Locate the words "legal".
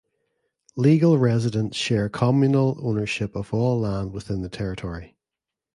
0.75-1.19